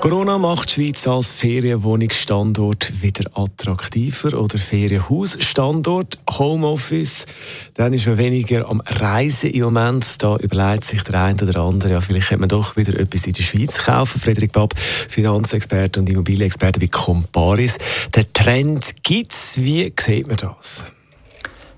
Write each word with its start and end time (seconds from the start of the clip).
Corona 0.00 0.38
macht 0.38 0.70
die 0.70 0.74
Schweiz 0.74 1.08
als 1.08 1.32
Ferienwohnungsstandort 1.32 3.02
wieder 3.02 3.28
attraktiver 3.34 4.40
oder 4.40 4.56
Ferienhausstandort, 4.56 6.20
Homeoffice. 6.30 7.26
Dann 7.74 7.92
ist 7.92 8.06
man 8.06 8.16
weniger 8.16 8.68
am 8.68 8.80
Reisen 8.80 9.50
im 9.50 9.64
Moment. 9.64 10.22
Da 10.22 10.36
überlegt 10.36 10.84
sich 10.84 11.02
der 11.02 11.20
eine 11.20 11.42
oder 11.42 11.60
andere, 11.60 11.90
ja, 11.90 12.00
vielleicht 12.00 12.28
könnte 12.28 12.40
man 12.40 12.48
doch 12.48 12.76
wieder 12.76 12.98
etwas 12.98 13.26
in 13.26 13.32
der 13.32 13.42
Schweiz 13.42 13.78
kaufen. 13.78 14.20
Frederik 14.20 14.52
Babb, 14.52 14.78
Finanzexperte 14.78 15.98
und 15.98 16.08
Immobilienexperte 16.08 16.78
bei 16.78 16.86
Comparis. 16.86 17.76
Der 18.14 18.32
Trend 18.32 19.02
gibt 19.02 19.32
es. 19.32 19.58
Wie 19.58 19.92
sieht 19.98 20.28
man 20.28 20.36
das? 20.36 20.86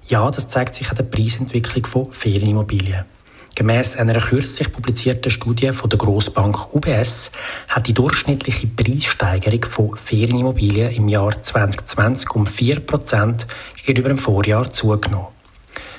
Ja, 0.09 0.31
das 0.31 0.47
zeigt 0.49 0.75
sich 0.75 0.91
an 0.91 0.97
der 0.97 1.05
Preisentwicklung 1.05 1.87
von 1.87 2.13
Ferienimmobilien. 2.13 3.07
Gemäss 3.55 3.97
einer 3.97 4.19
kürzlich 4.19 4.73
publizierten 4.73 5.31
Studie 5.31 5.73
von 5.73 5.91
der 5.91 5.99
Grossbank 5.99 6.75
UBS 6.75 7.31
hat 7.69 7.87
die 7.87 7.93
durchschnittliche 7.93 8.67
Preissteigerung 8.67 9.65
von 9.65 9.97
Ferienimmobilien 9.97 10.93
im 10.93 11.09
Jahr 11.09 11.43
2020 11.43 12.31
um 12.35 12.45
4% 12.47 13.47
gegenüber 13.85 14.09
dem 14.09 14.19
Vorjahr 14.19 14.71
zugenommen. 14.73 15.29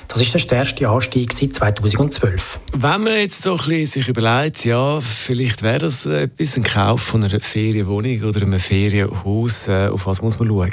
Das 0.08 0.20
ist 0.20 0.34
der 0.34 0.40
stärkste 0.40 0.88
Anstieg 0.88 1.32
seit 1.32 1.54
2012. 1.54 2.60
Wenn 2.74 3.02
man 3.02 3.14
jetzt 3.14 3.40
so 3.40 3.52
ein 3.52 3.56
bisschen 3.56 3.86
sich 3.86 4.08
überlegt, 4.08 4.64
ja, 4.64 5.00
vielleicht 5.00 5.62
wäre 5.62 5.78
das 5.78 6.04
etwas, 6.04 6.56
ein 6.56 6.64
Kauf 6.64 7.00
von 7.00 7.24
einer 7.24 7.40
Ferienwohnung 7.40 8.22
oder 8.22 8.42
einem 8.42 8.60
Ferienhaus, 8.60 9.68
äh, 9.68 9.88
auf 9.88 10.06
was 10.06 10.20
muss 10.20 10.38
man 10.38 10.48
schauen? 10.48 10.70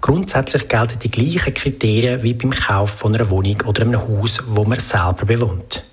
Grundsätzlich 0.00 0.68
gelten 0.68 0.98
die 0.98 1.10
gleichen 1.10 1.52
Kriterien 1.52 2.22
wie 2.22 2.32
beim 2.32 2.50
Kauf 2.50 2.90
von 2.90 3.14
einer 3.14 3.28
Wohnung 3.28 3.60
oder 3.66 3.82
einem 3.82 4.00
Haus, 4.00 4.38
wo 4.46 4.64
man 4.64 4.80
selber 4.80 5.26
bewohnt. 5.26 5.84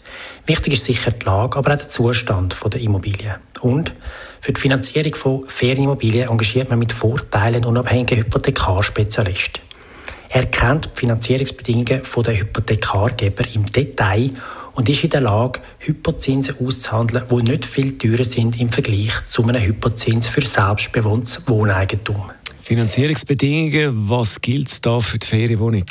Wichtig 0.49 0.73
ist 0.73 0.85
sicher 0.85 1.11
die 1.11 1.27
Lage, 1.27 1.59
aber 1.59 1.73
auch 1.73 1.77
der 1.77 1.89
Zustand 1.89 2.55
der 2.73 2.81
Immobilie. 2.81 3.39
Und 3.61 3.93
für 4.41 4.51
die 4.51 4.59
Finanzierung 4.59 5.13
von 5.13 5.43
Ferienimmobilien 5.47 6.27
engagiert 6.27 6.71
man 6.71 6.79
mit 6.79 6.91
Vorteilen 6.91 7.65
unabhängigen 7.65 8.23
Hypothekarspezialist. 8.23 9.59
Er 10.29 10.47
kennt 10.47 10.85
die 10.85 11.01
Finanzierungsbedingungen 11.01 12.01
der 12.01 12.39
Hypothekargeber 12.39 13.43
im 13.53 13.67
Detail 13.67 14.31
und 14.73 14.89
ist 14.89 15.03
in 15.03 15.11
der 15.11 15.21
Lage, 15.21 15.59
Hypozinsen 15.77 16.55
auszuhandeln, 16.65 17.25
die 17.29 17.43
nicht 17.43 17.65
viel 17.65 17.95
teurer 17.95 18.25
sind 18.25 18.59
im 18.59 18.69
Vergleich 18.69 19.13
zu 19.27 19.45
einem 19.45 19.61
Hypozins 19.61 20.29
für 20.29 20.43
selbstbewohntes 20.43 21.47
Wohneigentum. 21.47 22.31
Finanzierungsbedingungen, 22.63 24.09
was 24.09 24.41
gilt 24.41 24.83
da 24.83 24.99
für 24.99 25.19
die 25.19 25.27
Ferienwohnung? 25.27 25.85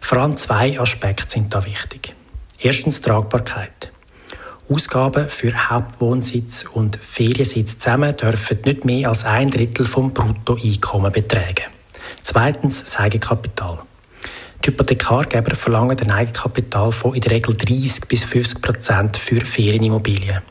Vor 0.00 0.18
allem 0.18 0.36
zwei 0.36 0.78
Aspekte 0.78 1.28
sind 1.28 1.52
da 1.52 1.66
wichtig. 1.66 2.14
Erstens 2.60 3.00
Tragbarkeit. 3.00 3.90
Ausgaben 4.68 5.28
für 5.28 5.70
Hauptwohnsitz 5.70 6.64
und 6.64 6.96
Feriensitz 6.96 7.78
zusammen 7.78 8.16
dürfen 8.16 8.58
nicht 8.64 8.84
mehr 8.84 9.08
als 9.08 9.24
ein 9.24 9.50
Drittel 9.50 9.86
vom 9.86 10.12
Bruttoeinkommen 10.12 11.12
betragen. 11.12 11.66
Zweitens 12.22 12.82
das 12.82 12.98
Eigenkapital. 12.98 13.78
Die 14.64 14.68
Hypothekargeber 14.68 15.54
verlangen 15.54 15.98
ein 16.00 16.10
Eigenkapital 16.10 16.90
von 16.90 17.14
in 17.14 17.20
der 17.20 17.32
Regel 17.32 17.54
30 17.54 18.08
bis 18.08 18.24
50 18.24 18.60
Prozent 18.60 19.16
für 19.16 19.44
Ferienimmobilien. 19.44 20.42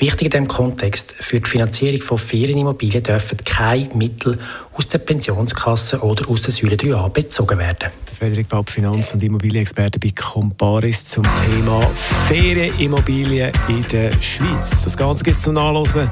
Wichtig 0.00 0.22
in 0.22 0.30
diesem 0.30 0.48
Kontext, 0.48 1.14
für 1.20 1.40
die 1.40 1.48
Finanzierung 1.48 2.00
von 2.00 2.16
Ferienimmobilien 2.16 3.02
dürfen 3.02 3.36
keine 3.44 3.90
Mittel 3.94 4.38
aus 4.72 4.88
der 4.88 4.96
Pensionskasse 4.96 6.00
oder 6.00 6.26
aus 6.30 6.40
der 6.40 6.52
Säule 6.52 6.76
3a 6.76 7.10
bezogen 7.10 7.58
werden. 7.58 7.90
Frederik 8.18 8.48
Babb, 8.48 8.70
Finanz- 8.70 9.12
und 9.12 9.22
Immobilienexperte 9.22 9.98
bei 9.98 10.10
Comparis 10.16 11.04
zum 11.04 11.24
Thema 11.24 11.82
Ferienimmobilien 12.28 13.52
in 13.68 13.82
der 13.92 14.10
Schweiz. 14.22 14.84
Das 14.84 14.96
Ganze 14.96 15.22
gibt 15.22 15.36
es 15.36 15.42
zum 15.42 15.52
Nachlesen. 15.52 16.10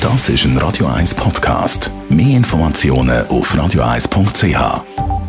Das 0.00 0.30
ist 0.30 0.46
ein 0.46 0.56
Radio 0.56 0.86
1 0.86 1.14
Podcast. 1.14 1.90
Mehr 2.08 2.38
Informationen 2.38 3.26
auf 3.28 3.54
radio1.ch. 3.54 5.21